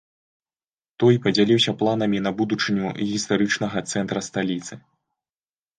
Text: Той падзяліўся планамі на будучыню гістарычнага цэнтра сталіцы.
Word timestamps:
Той 1.03 1.19
падзяліўся 1.25 1.75
планамі 1.81 2.23
на 2.29 2.33
будучыню 2.41 2.85
гістарычнага 3.11 3.77
цэнтра 3.95 4.19
сталіцы. 4.31 4.73